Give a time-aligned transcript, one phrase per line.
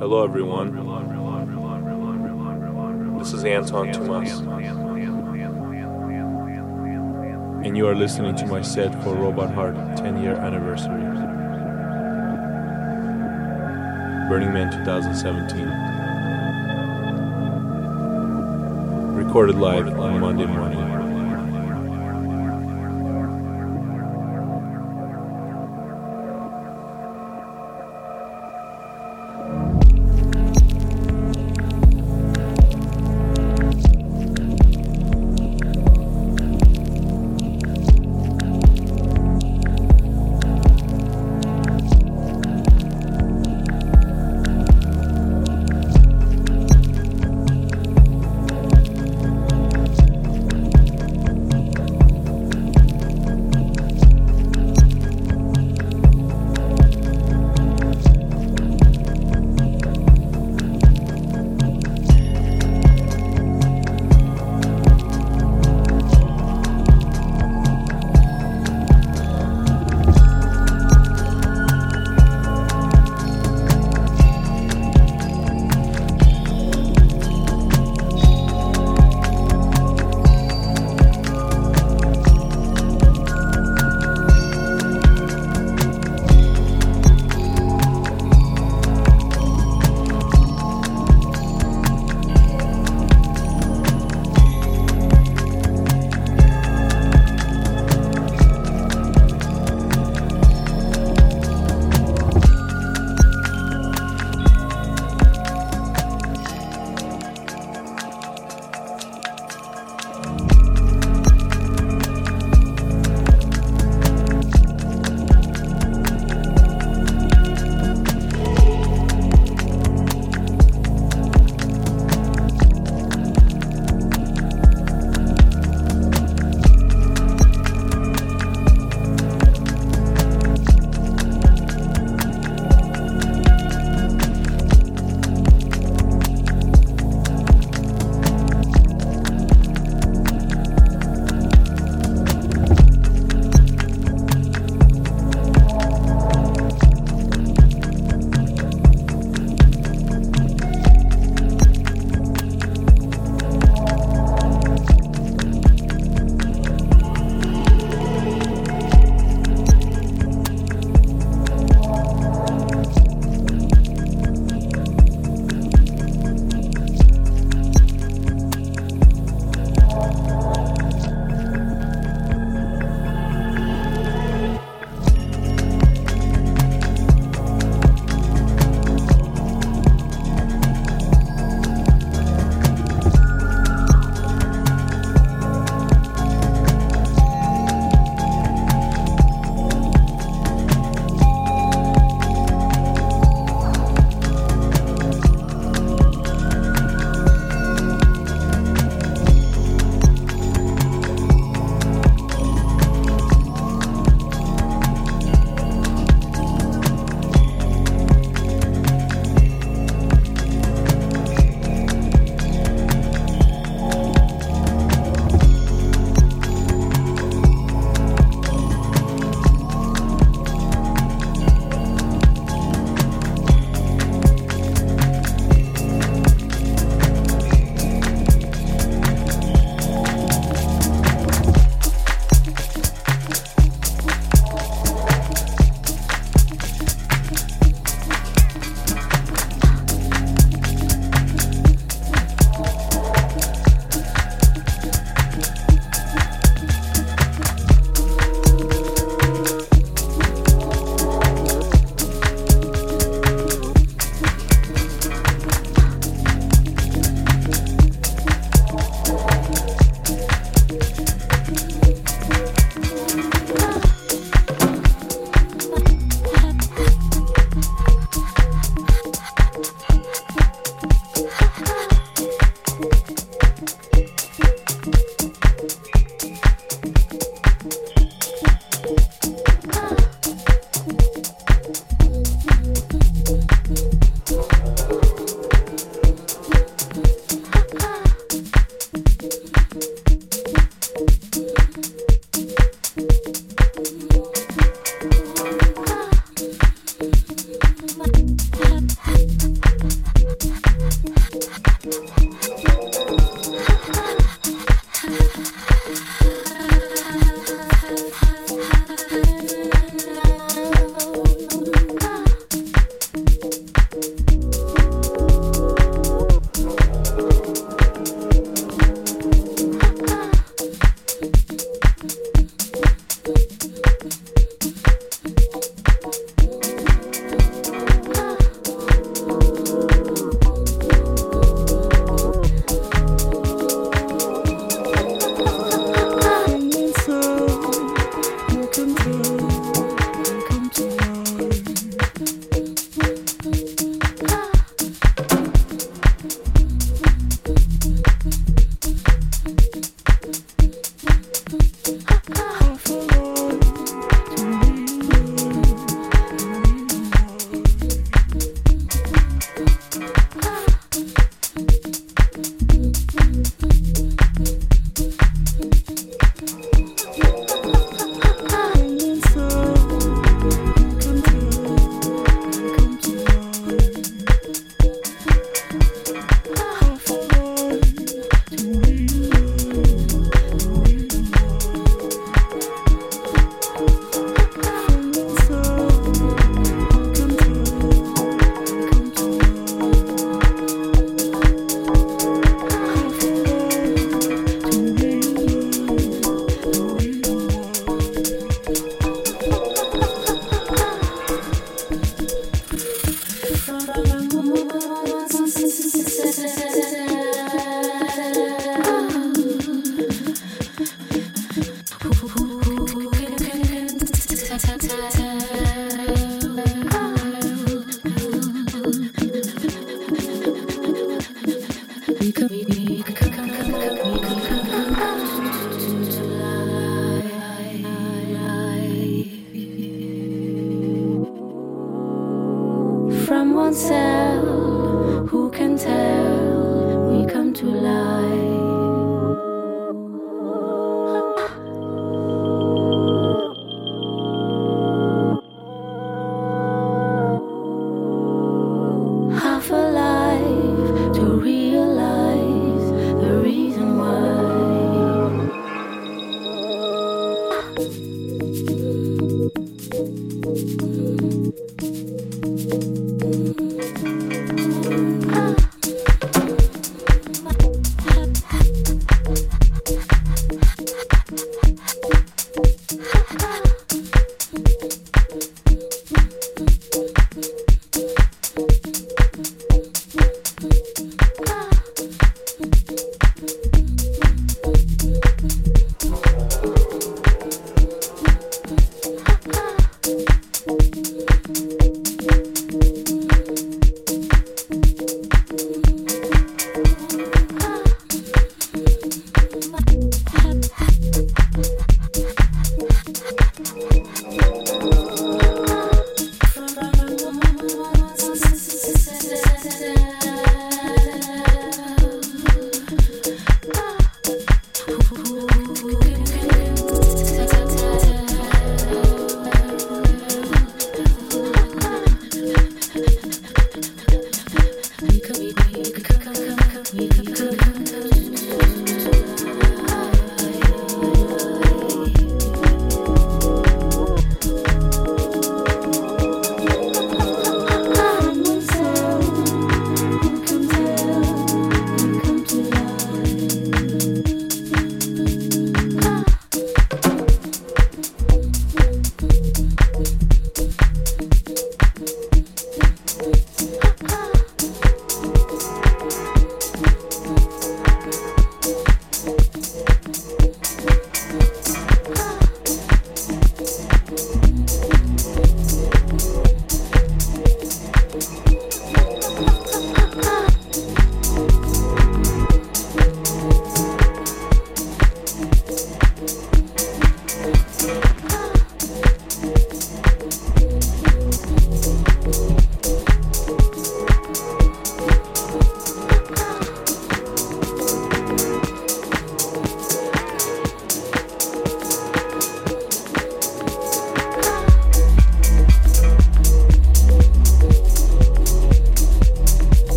[0.00, 0.72] Hello, everyone.
[3.18, 4.40] This is Anton Tomas.
[7.66, 11.02] And you are listening to my set for Robot Heart 10 year anniversary.
[14.30, 15.66] Burning Man 2017.
[19.22, 20.89] Recorded live on Monday morning.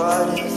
[0.00, 0.49] right